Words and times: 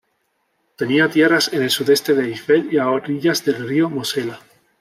Tenía 0.77 1.09
tierras 1.11 1.53
en 1.53 1.61
el 1.61 1.69
sudeste 1.69 2.15
de 2.15 2.25
Eifel 2.25 2.73
y 2.73 2.79
a 2.79 2.89
orillas 2.89 3.45
del 3.45 3.67
río 3.69 3.87
Mosela. 3.87 4.39